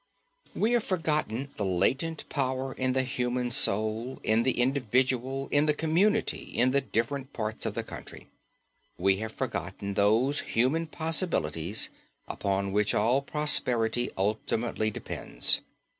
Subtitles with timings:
[0.55, 5.75] We have forgotten the latent power in the human soul, in the individual, in the
[5.75, 8.25] community, in the different parts of the country.
[8.97, 11.91] We have forgotten those human possibilities
[12.27, 15.61] upon which all prosperity ultimately depends.